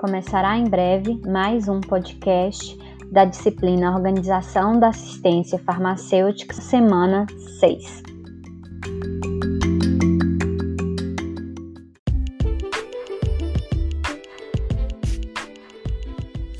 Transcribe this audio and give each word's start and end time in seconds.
Começará 0.00 0.56
em 0.56 0.64
breve 0.64 1.20
mais 1.26 1.68
um 1.68 1.78
podcast 1.78 2.74
da 3.12 3.26
disciplina 3.26 3.94
Organização 3.94 4.80
da 4.80 4.88
Assistência 4.88 5.58
Farmacêutica, 5.58 6.54
semana 6.54 7.26
6. 7.60 8.02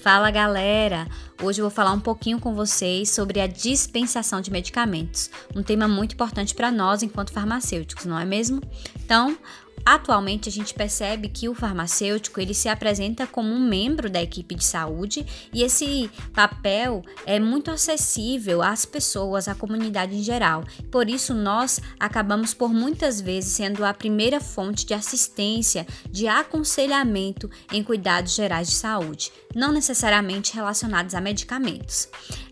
Fala 0.02 0.30
galera! 0.30 1.06
Hoje 1.42 1.62
eu 1.62 1.64
vou 1.64 1.70
falar 1.70 1.92
um 1.92 2.00
pouquinho 2.00 2.38
com 2.38 2.54
vocês 2.54 3.08
sobre 3.08 3.40
a 3.40 3.46
dispensação 3.46 4.42
de 4.42 4.50
medicamentos, 4.50 5.30
um 5.56 5.62
tema 5.62 5.88
muito 5.88 6.12
importante 6.12 6.54
para 6.54 6.70
nós 6.70 7.02
enquanto 7.02 7.32
farmacêuticos, 7.32 8.04
não 8.04 8.18
é 8.18 8.26
mesmo? 8.26 8.60
Então, 9.02 9.38
Atualmente 9.84 10.48
a 10.48 10.52
gente 10.52 10.74
percebe 10.74 11.28
que 11.28 11.48
o 11.48 11.54
farmacêutico 11.54 12.40
ele 12.40 12.54
se 12.54 12.68
apresenta 12.68 13.26
como 13.26 13.52
um 13.52 13.60
membro 13.60 14.10
da 14.10 14.22
equipe 14.22 14.54
de 14.54 14.64
saúde 14.64 15.26
e 15.52 15.62
esse 15.62 16.10
papel 16.34 17.02
é 17.26 17.38
muito 17.40 17.70
acessível 17.70 18.62
às 18.62 18.84
pessoas, 18.84 19.48
à 19.48 19.54
comunidade 19.54 20.14
em 20.14 20.22
geral. 20.22 20.64
Por 20.90 21.08
isso 21.08 21.34
nós 21.34 21.80
acabamos 21.98 22.54
por 22.54 22.72
muitas 22.72 23.20
vezes 23.20 23.52
sendo 23.52 23.84
a 23.84 23.94
primeira 23.94 24.40
fonte 24.40 24.84
de 24.84 24.94
assistência, 24.94 25.86
de 26.10 26.28
aconselhamento 26.28 27.50
em 27.72 27.82
cuidados 27.82 28.34
gerais 28.34 28.68
de 28.68 28.74
saúde, 28.74 29.32
não 29.54 29.72
necessariamente 29.72 30.54
relacionados 30.54 31.14
a 31.14 31.20
medicamentos 31.20 32.08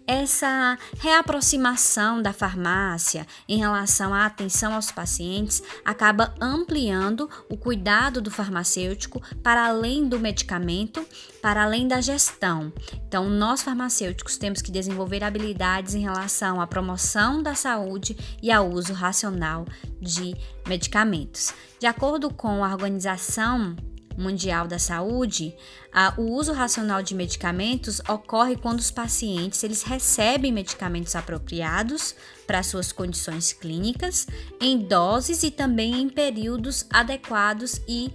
essa 0.08 0.78
reaproximação 0.98 2.22
da 2.22 2.32
farmácia 2.32 3.26
em 3.46 3.58
relação 3.58 4.14
à 4.14 4.24
atenção 4.24 4.72
aos 4.72 4.90
pacientes 4.90 5.62
acaba 5.84 6.34
ampliando 6.40 7.28
o 7.50 7.58
cuidado 7.58 8.22
do 8.22 8.30
farmacêutico 8.30 9.20
para 9.42 9.66
além 9.66 10.08
do 10.08 10.18
medicamento, 10.18 11.06
para 11.42 11.62
além 11.62 11.86
da 11.86 12.00
gestão. 12.00 12.72
Então, 13.06 13.28
nós 13.28 13.62
farmacêuticos 13.62 14.38
temos 14.38 14.62
que 14.62 14.72
desenvolver 14.72 15.22
habilidades 15.22 15.94
em 15.94 16.00
relação 16.00 16.58
à 16.58 16.66
promoção 16.66 17.42
da 17.42 17.54
saúde 17.54 18.16
e 18.42 18.50
ao 18.50 18.70
uso 18.70 18.94
racional 18.94 19.66
de 20.00 20.34
medicamentos. 20.66 21.52
De 21.78 21.86
acordo 21.86 22.32
com 22.32 22.64
a 22.64 22.72
Organização 22.72 23.76
Mundial 24.18 24.66
da 24.66 24.78
Saúde, 24.78 25.54
a, 25.92 26.12
o 26.18 26.32
uso 26.32 26.52
racional 26.52 27.02
de 27.02 27.14
medicamentos 27.14 28.00
ocorre 28.08 28.56
quando 28.56 28.80
os 28.80 28.90
pacientes 28.90 29.62
eles 29.62 29.82
recebem 29.82 30.52
medicamentos 30.52 31.14
apropriados 31.14 32.16
para 32.46 32.62
suas 32.62 32.90
condições 32.90 33.52
clínicas, 33.52 34.26
em 34.60 34.78
doses 34.78 35.42
e 35.44 35.50
também 35.50 36.02
em 36.02 36.08
períodos 36.08 36.84
adequados 36.90 37.80
e 37.86 38.12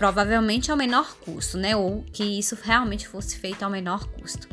provavelmente 0.00 0.70
ao 0.70 0.78
menor 0.78 1.14
custo, 1.16 1.58
né? 1.58 1.76
Ou 1.76 2.02
que 2.10 2.24
isso 2.24 2.56
realmente 2.62 3.06
fosse 3.06 3.36
feito 3.36 3.62
ao 3.62 3.70
menor 3.70 4.06
custo. 4.06 4.48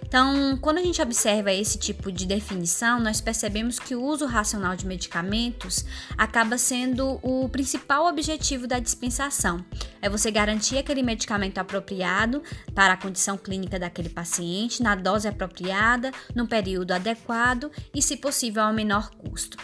Então, 0.00 0.56
quando 0.58 0.78
a 0.78 0.82
gente 0.82 1.02
observa 1.02 1.52
esse 1.52 1.76
tipo 1.76 2.12
de 2.12 2.24
definição, 2.24 3.00
nós 3.00 3.20
percebemos 3.20 3.80
que 3.80 3.96
o 3.96 4.04
uso 4.04 4.26
racional 4.26 4.76
de 4.76 4.86
medicamentos 4.86 5.84
acaba 6.16 6.56
sendo 6.56 7.18
o 7.20 7.48
principal 7.48 8.06
objetivo 8.06 8.68
da 8.68 8.78
dispensação. 8.78 9.64
É 10.00 10.08
você 10.08 10.30
garantir 10.30 10.78
aquele 10.78 11.02
medicamento 11.02 11.58
apropriado 11.58 12.40
para 12.72 12.92
a 12.92 12.96
condição 12.96 13.36
clínica 13.36 13.80
daquele 13.80 14.08
paciente, 14.08 14.84
na 14.84 14.94
dose 14.94 15.26
apropriada, 15.26 16.12
no 16.32 16.46
período 16.46 16.92
adequado 16.92 17.72
e, 17.92 18.00
se 18.00 18.16
possível, 18.18 18.62
ao 18.62 18.72
menor 18.72 19.10
custo. 19.16 19.56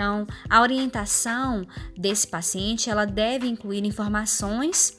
Então, 0.00 0.26
a 0.48 0.62
orientação 0.62 1.66
desse 1.94 2.26
paciente, 2.26 2.88
ela 2.88 3.04
deve 3.04 3.46
incluir 3.46 3.84
informações 3.84 4.98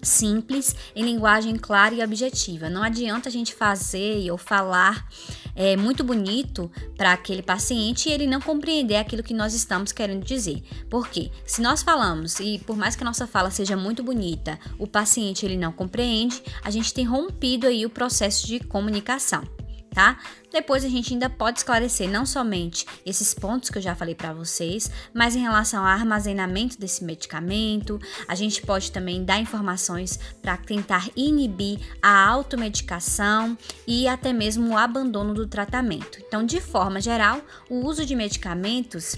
simples, 0.00 0.74
em 0.96 1.04
linguagem 1.04 1.54
clara 1.56 1.94
e 1.94 2.02
objetiva. 2.02 2.70
Não 2.70 2.82
adianta 2.82 3.28
a 3.28 3.32
gente 3.32 3.52
fazer 3.52 4.30
ou 4.30 4.38
falar 4.38 5.06
é, 5.54 5.76
muito 5.76 6.02
bonito 6.02 6.72
para 6.96 7.12
aquele 7.12 7.42
paciente 7.42 8.08
e 8.08 8.12
ele 8.12 8.26
não 8.26 8.40
compreender 8.40 8.96
aquilo 8.96 9.22
que 9.22 9.34
nós 9.34 9.52
estamos 9.52 9.92
querendo 9.92 10.24
dizer. 10.24 10.62
Porque 10.88 11.30
se 11.44 11.60
nós 11.60 11.82
falamos 11.82 12.40
e 12.40 12.58
por 12.60 12.74
mais 12.74 12.96
que 12.96 13.02
a 13.02 13.06
nossa 13.06 13.26
fala 13.26 13.50
seja 13.50 13.76
muito 13.76 14.02
bonita, 14.02 14.58
o 14.78 14.86
paciente 14.86 15.44
ele 15.44 15.58
não 15.58 15.72
compreende, 15.72 16.42
a 16.64 16.70
gente 16.70 16.94
tem 16.94 17.04
rompido 17.04 17.66
aí 17.66 17.84
o 17.84 17.90
processo 17.90 18.46
de 18.46 18.60
comunicação 18.60 19.57
tá? 19.92 20.18
Depois 20.50 20.84
a 20.84 20.88
gente 20.88 21.12
ainda 21.12 21.28
pode 21.28 21.58
esclarecer 21.58 22.08
não 22.08 22.24
somente 22.24 22.86
esses 23.04 23.34
pontos 23.34 23.70
que 23.70 23.78
eu 23.78 23.82
já 23.82 23.94
falei 23.94 24.14
para 24.14 24.32
vocês, 24.32 24.90
mas 25.12 25.36
em 25.36 25.40
relação 25.40 25.80
ao 25.80 25.86
armazenamento 25.86 26.78
desse 26.78 27.04
medicamento, 27.04 27.98
a 28.26 28.34
gente 28.34 28.62
pode 28.62 28.90
também 28.90 29.24
dar 29.24 29.38
informações 29.38 30.18
para 30.40 30.56
tentar 30.56 31.08
inibir 31.14 31.78
a 32.02 32.26
automedicação 32.28 33.56
e 33.86 34.08
até 34.08 34.32
mesmo 34.32 34.72
o 34.72 34.78
abandono 34.78 35.34
do 35.34 35.46
tratamento. 35.46 36.18
Então, 36.26 36.44
de 36.44 36.60
forma 36.60 37.00
geral, 37.00 37.40
o 37.68 37.84
uso 37.86 38.06
de 38.06 38.14
medicamentos 38.14 39.16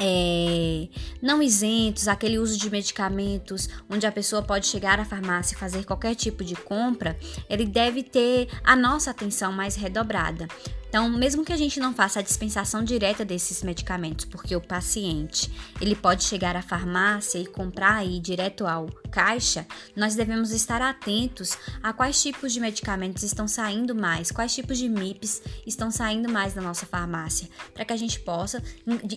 é, 0.00 0.88
não 1.20 1.42
isentos, 1.42 2.08
aquele 2.08 2.38
uso 2.38 2.58
de 2.58 2.70
medicamentos 2.70 3.68
onde 3.88 4.06
a 4.06 4.12
pessoa 4.12 4.42
pode 4.42 4.66
chegar 4.66 4.98
à 4.98 5.04
farmácia 5.04 5.54
e 5.54 5.58
fazer 5.58 5.84
qualquer 5.84 6.14
tipo 6.14 6.42
de 6.42 6.56
compra, 6.56 7.18
ele 7.50 7.66
deve 7.66 8.02
ter 8.02 8.48
a 8.64 8.74
nossa 8.74 9.10
atenção 9.10 9.52
mais 9.52 9.76
redobrada. 9.76 10.48
Então, 10.90 11.08
mesmo 11.08 11.44
que 11.44 11.52
a 11.52 11.56
gente 11.56 11.78
não 11.78 11.94
faça 11.94 12.18
a 12.18 12.22
dispensação 12.22 12.82
direta 12.82 13.24
desses 13.24 13.62
medicamentos, 13.62 14.24
porque 14.24 14.56
o 14.56 14.60
paciente 14.60 15.48
ele 15.80 15.94
pode 15.94 16.24
chegar 16.24 16.56
à 16.56 16.62
farmácia 16.62 17.38
e 17.38 17.46
comprar 17.46 17.94
aí 17.94 18.18
direto 18.18 18.66
ao 18.66 18.88
caixa, 19.08 19.64
nós 19.94 20.16
devemos 20.16 20.50
estar 20.50 20.82
atentos 20.82 21.56
a 21.80 21.92
quais 21.92 22.20
tipos 22.20 22.52
de 22.52 22.58
medicamentos 22.58 23.22
estão 23.22 23.46
saindo 23.46 23.94
mais, 23.94 24.32
quais 24.32 24.52
tipos 24.52 24.78
de 24.78 24.88
MIPs 24.88 25.40
estão 25.64 25.92
saindo 25.92 26.28
mais 26.28 26.54
da 26.54 26.60
nossa 26.60 26.84
farmácia, 26.86 27.48
para 27.72 27.84
que 27.84 27.92
a 27.92 27.96
gente 27.96 28.18
possa 28.18 28.60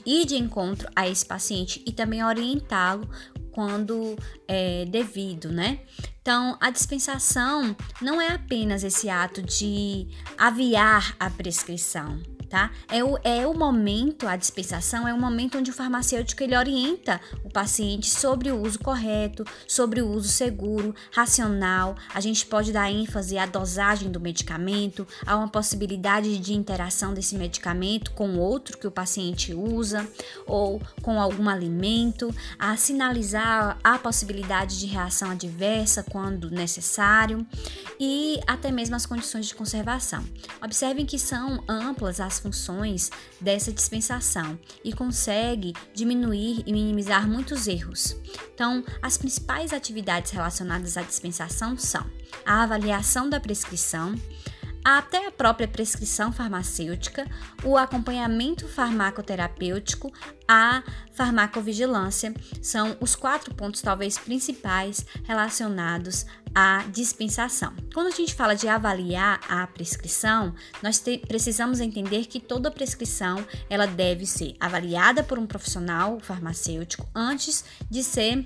ir 0.06 0.26
de 0.26 0.36
encontro 0.36 0.88
a 0.96 1.10
esse 1.10 1.26
paciente 1.26 1.82
e 1.88 1.92
também 1.92 2.24
orientá-lo 2.24 3.10
quando 3.54 4.18
é 4.48 4.86
devido, 4.86 5.52
né? 5.52 5.80
Então, 6.22 6.58
a 6.62 6.70
dispensação 6.70 7.76
não 8.02 8.22
é 8.22 8.30
apenas 8.30 8.84
esse 8.84 9.10
ato 9.10 9.42
de 9.42 10.08
aviar 10.38 11.16
a 11.20 11.30
prescrição, 11.30 12.22
tá? 12.54 12.70
É 12.88 13.04
o, 13.04 13.18
é 13.24 13.48
o 13.48 13.54
momento, 13.56 14.28
a 14.28 14.36
dispensação 14.36 15.08
é 15.08 15.14
o 15.14 15.20
momento 15.20 15.58
onde 15.58 15.72
o 15.72 15.74
farmacêutico 15.74 16.44
ele 16.44 16.56
orienta 16.56 17.20
o 17.44 17.50
paciente 17.50 18.08
sobre 18.08 18.52
o 18.52 18.62
uso 18.62 18.78
correto, 18.78 19.44
sobre 19.68 20.04
o 20.04 20.08
uso 20.08 20.30
seguro, 20.30 20.94
racional. 21.12 21.96
A 22.14 22.20
gente 22.20 22.46
pode 22.46 22.72
dar 22.72 22.92
ênfase 22.92 23.40
à 23.40 23.48
dosagem 23.48 24.12
do 24.12 24.20
medicamento, 24.20 25.08
a 25.26 25.36
uma 25.36 25.48
possibilidade 25.48 26.38
de 26.38 26.54
interação 26.54 27.12
desse 27.12 27.36
medicamento 27.36 28.12
com 28.12 28.38
outro 28.38 28.78
que 28.78 28.86
o 28.86 28.92
paciente 28.92 29.52
usa 29.52 30.08
ou 30.46 30.80
com 31.02 31.20
algum 31.20 31.50
alimento, 31.50 32.30
a 32.60 32.78
sinalizar 32.78 33.80
a 33.84 33.98
possibilidade 33.98 34.80
de 34.80 34.86
reação 34.86 35.32
adversa 35.32 36.04
quando 36.04 36.52
necessário 36.52 37.48
e 38.00 38.40
até 38.46 38.72
mesmo 38.72 38.96
as 38.96 39.08
condições 39.08 39.48
de 39.48 39.56
conservação. 39.56 40.24
Observem 40.64 41.04
que 41.04 41.18
são 41.18 41.64
amplas 41.68 42.20
as 42.20 42.43
funções 42.44 43.10
dessa 43.42 43.72
dispensação 43.72 44.60
e 44.84 44.94
consegue 44.94 45.74
diminuir 45.94 46.62
e 46.68 46.72
minimizar 46.72 47.28
muitos 47.28 47.68
erros. 47.68 48.16
Então, 48.54 48.84
as 49.02 49.18
principais 49.18 49.74
atividades 49.74 50.32
relacionadas 50.32 50.98
à 50.98 51.02
dispensação 51.02 51.76
são 51.78 52.06
a 52.46 52.62
avaliação 52.62 53.30
da 53.30 53.40
prescrição, 53.40 54.14
até 54.84 55.28
a 55.28 55.32
própria 55.32 55.68
prescrição 55.68 56.32
farmacêutica, 56.34 57.26
o 57.64 57.78
acompanhamento 57.78 58.68
farmacoterapêutico, 58.68 60.12
a 60.46 60.84
farmacovigilância. 61.14 62.34
São 62.62 62.98
os 63.00 63.16
quatro 63.16 63.56
pontos, 63.56 63.82
talvez, 63.82 64.18
principais 64.18 65.06
relacionados 65.24 66.26
à 66.54 66.84
dispensação. 66.92 67.74
Quando 67.94 68.08
a 68.08 68.16
gente 68.16 68.34
fala 68.34 68.56
de 68.56 68.68
avaliar 68.68 69.40
a 69.50 69.66
prescrição, 69.68 70.54
nós 70.82 71.00
te, 71.00 71.18
precisamos 71.18 71.80
entender 71.80 72.26
que 72.26 72.40
toda 72.40 72.70
prescrição 72.70 73.46
ela 73.70 73.86
deve 73.86 74.26
ser 74.26 74.56
avaliada 74.60 75.24
por 75.24 75.40
um 75.40 75.46
profissional 75.46 76.20
farmacêutico 76.20 77.08
antes 77.16 77.64
de 77.90 78.04
ser 78.04 78.44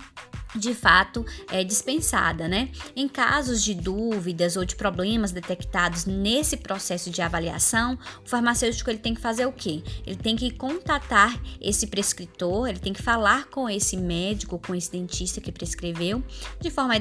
de 0.56 0.74
fato 0.74 1.26
é 1.52 1.64
dispensada, 1.64 2.48
né? 2.48 2.70
Em 2.96 3.08
casos 3.08 3.64
de 3.64 3.74
dúvidas 3.74 4.56
ou 4.56 4.66
de 4.66 4.76
problemas 4.76 5.32
detectados 5.32 6.06
nesse 6.06 6.58
processo 6.58 7.10
de 7.10 7.22
avaliação, 7.22 7.98
o 8.26 8.30
farmacêutico 8.30 8.90
ele 8.90 9.00
tem 9.00 9.14
que 9.14 9.22
fazer 9.22 9.46
o 9.46 9.52
quê? 9.52 9.84
Ele 10.06 10.16
tem 10.16 10.36
que 10.36 10.52
contatar 10.52 11.40
esse 11.62 11.88
prescritor, 11.88 12.68
ele 12.68 12.80
tem 12.80 12.94
que 12.94 13.02
falar 13.02 13.48
com 13.48 13.70
esse 13.70 13.98
médico, 13.98 14.60
com 14.60 14.74
esse 14.74 14.92
dentista 14.92 15.42
que 15.42 15.52
prescreveu, 15.52 16.24
de 16.60 16.72
forma 16.72 16.94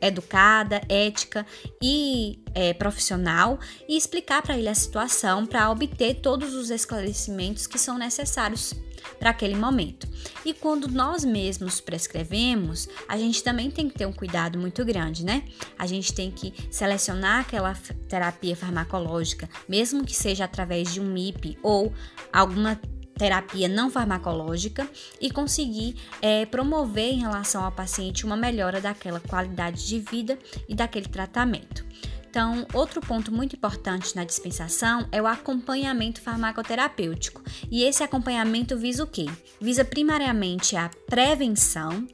educada, 0.00 0.53
ética 0.88 1.46
e 1.82 2.38
é, 2.54 2.72
profissional 2.72 3.58
e 3.88 3.96
explicar 3.96 4.42
para 4.42 4.56
ele 4.56 4.68
a 4.68 4.74
situação 4.74 5.46
para 5.46 5.70
obter 5.70 6.14
todos 6.16 6.54
os 6.54 6.70
esclarecimentos 6.70 7.66
que 7.66 7.78
são 7.78 7.98
necessários 7.98 8.74
para 9.18 9.30
aquele 9.30 9.54
momento. 9.54 10.08
E 10.44 10.52
quando 10.52 10.88
nós 10.88 11.24
mesmos 11.24 11.80
prescrevemos, 11.80 12.88
a 13.08 13.16
gente 13.16 13.42
também 13.42 13.70
tem 13.70 13.88
que 13.88 13.96
ter 13.96 14.06
um 14.06 14.12
cuidado 14.12 14.58
muito 14.58 14.84
grande, 14.84 15.24
né? 15.24 15.44
A 15.78 15.86
gente 15.86 16.12
tem 16.12 16.30
que 16.30 16.54
selecionar 16.70 17.40
aquela 17.40 17.74
terapia 18.08 18.56
farmacológica, 18.56 19.48
mesmo 19.68 20.04
que 20.04 20.14
seja 20.14 20.44
através 20.44 20.92
de 20.92 21.00
um 21.00 21.12
MIP 21.12 21.58
ou 21.62 21.92
alguma 22.32 22.80
terapia 23.16 23.68
não 23.68 23.90
farmacológica 23.90 24.88
e 25.20 25.30
conseguir 25.30 25.96
é, 26.20 26.46
promover 26.46 27.12
em 27.12 27.20
relação 27.20 27.64
ao 27.64 27.72
paciente 27.72 28.24
uma 28.24 28.36
melhora 28.36 28.80
daquela 28.80 29.20
qualidade 29.20 29.86
de 29.86 29.98
vida 30.00 30.38
e 30.68 30.74
daquele 30.74 31.08
tratamento. 31.08 31.84
Então, 32.34 32.66
outro 32.74 33.00
ponto 33.00 33.30
muito 33.30 33.54
importante 33.54 34.16
na 34.16 34.24
dispensação 34.24 35.06
é 35.12 35.22
o 35.22 35.26
acompanhamento 35.26 36.20
farmacoterapêutico. 36.20 37.40
E 37.70 37.84
esse 37.84 38.02
acompanhamento 38.02 38.76
visa 38.76 39.04
o 39.04 39.06
quê? 39.06 39.26
Visa 39.60 39.84
primariamente 39.84 40.74
a 40.74 40.90
prevenção, 41.06 42.04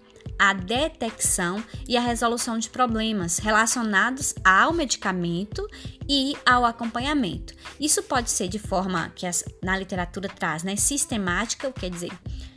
a 0.41 0.55
detecção 0.55 1.63
e 1.87 1.99
a 1.99 2.01
resolução 2.01 2.59
de 2.59 2.71
problemas 2.71 3.37
relacionados 3.37 4.35
ao 4.43 4.73
medicamento 4.73 5.69
e 6.09 6.35
ao 6.47 6.65
acompanhamento. 6.65 7.53
Isso 7.79 8.03
pode 8.03 8.31
ser 8.31 8.49
de 8.49 8.59
forma 8.59 9.11
que 9.15 9.27
as, 9.27 9.45
na 9.63 9.77
literatura 9.77 10.31
traz, 10.31 10.63
né, 10.63 10.77
sistemática, 10.77 11.71
quer 11.71 11.91
dizer, 11.91 12.11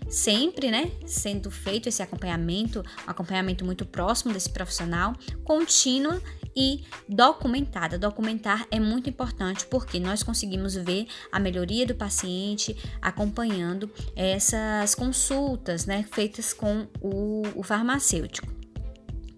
sempre, 0.09 0.71
né, 0.71 0.93
sendo 1.05 1.51
feito 1.51 1.89
esse 1.89 2.01
acompanhamento, 2.01 2.81
acompanhamento 3.05 3.65
muito 3.65 3.85
próximo 3.85 4.31
desse 4.31 4.49
profissional, 4.49 5.13
contínua 5.43 6.21
e 6.55 6.83
documentada. 7.07 7.97
Documentar 7.97 8.65
é 8.71 8.79
muito 8.79 9.09
importante 9.09 9.65
porque 9.65 9.99
nós 9.99 10.23
conseguimos 10.23 10.75
ver 10.75 11.07
a 11.31 11.39
melhoria 11.39 11.85
do 11.85 11.95
paciente 11.95 12.75
acompanhando 13.01 13.89
essas 14.15 14.95
consultas, 14.95 15.85
né, 15.85 16.05
feitas 16.11 16.53
com 16.53 16.87
o, 17.01 17.43
o 17.55 17.63
farmacêutico. 17.63 18.63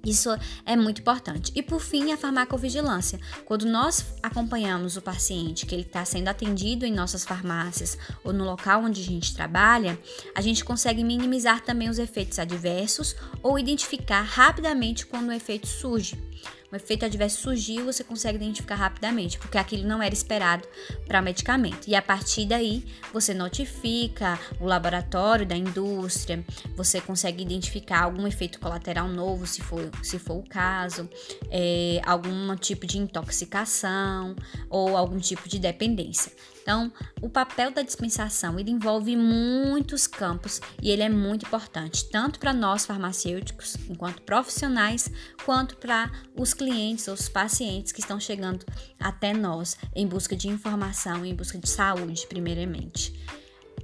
Isso 0.05 0.29
é 0.65 0.75
muito 0.75 1.01
importante. 1.01 1.51
E 1.55 1.63
por 1.63 1.81
fim, 1.81 2.13
a 2.13 2.17
farmacovigilância. 2.17 3.19
Quando 3.43 3.65
nós 3.65 4.05
acompanhamos 4.21 4.95
o 4.95 5.01
paciente 5.01 5.65
que 5.65 5.73
ele 5.73 5.81
está 5.81 6.05
sendo 6.05 6.27
atendido 6.27 6.85
em 6.85 6.93
nossas 6.93 7.25
farmácias 7.25 7.97
ou 8.23 8.31
no 8.31 8.45
local 8.45 8.83
onde 8.83 9.01
a 9.01 9.03
gente 9.03 9.33
trabalha, 9.33 9.99
a 10.35 10.41
gente 10.41 10.63
consegue 10.63 11.03
minimizar 11.03 11.61
também 11.61 11.89
os 11.89 11.97
efeitos 11.97 12.37
adversos 12.37 13.15
ou 13.41 13.57
identificar 13.57 14.21
rapidamente 14.21 15.07
quando 15.07 15.29
o 15.29 15.33
efeito 15.33 15.65
surge 15.65 16.15
um 16.71 16.75
efeito 16.75 17.05
adverso 17.05 17.41
surgiu, 17.41 17.85
você 17.85 18.03
consegue 18.03 18.37
identificar 18.37 18.75
rapidamente, 18.75 19.37
porque 19.37 19.57
aquilo 19.57 19.87
não 19.87 20.01
era 20.01 20.13
esperado 20.13 20.67
para 21.07 21.21
medicamento. 21.21 21.87
E 21.87 21.95
a 21.95 22.01
partir 22.01 22.45
daí, 22.45 22.83
você 23.13 23.33
notifica 23.33 24.39
o 24.59 24.65
laboratório 24.65 25.45
da 25.45 25.55
indústria, 25.55 26.43
você 26.75 26.99
consegue 26.99 27.43
identificar 27.43 28.03
algum 28.03 28.27
efeito 28.27 28.59
colateral 28.59 29.07
novo, 29.07 29.45
se 29.45 29.61
for, 29.61 29.89
se 30.03 30.19
for 30.19 30.37
o 30.37 30.43
caso, 30.43 31.09
é, 31.49 32.01
algum 32.05 32.55
tipo 32.55 32.85
de 32.85 32.97
intoxicação 32.97 34.35
ou 34.69 34.97
algum 34.97 35.19
tipo 35.19 35.47
de 35.47 35.59
dependência. 35.59 36.31
Então, 36.65 36.91
o 37.21 37.29
papel 37.29 37.69
da 37.69 37.83
dispensação 37.83 38.59
ele 38.59 38.71
envolve 38.71 39.15
muitos 39.15 40.07
campos 40.07 40.59
e 40.81 40.89
ele 40.89 41.03
é 41.03 41.09
muito 41.09 41.45
importante, 41.45 42.09
tanto 42.09 42.39
para 42.39 42.51
nós 42.51 42.87
farmacêuticos, 42.87 43.77
enquanto 43.87 44.23
profissionais, 44.23 45.11
quanto 45.45 45.77
para 45.77 46.11
os 46.35 46.54
clientes 46.55 47.07
os 47.07 47.29
pacientes 47.29 47.91
que 47.91 47.99
estão 47.99 48.19
chegando 48.19 48.65
até 48.99 49.33
nós 49.33 49.77
em 49.95 50.07
busca 50.07 50.35
de 50.35 50.47
informação, 50.47 51.25
em 51.25 51.35
busca 51.35 51.57
de 51.57 51.69
saúde, 51.69 52.25
primeiramente. 52.27 53.13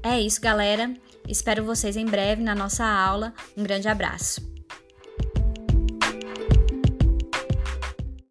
É 0.02 0.20
isso, 0.20 0.42
galera. 0.42 0.94
Espero 1.28 1.64
vocês 1.64 1.96
em 1.96 2.06
breve 2.06 2.42
na 2.42 2.56
nossa 2.56 2.86
aula. 2.86 3.34
Um 3.56 3.64
grande 3.64 3.88
abraço. 3.88 4.42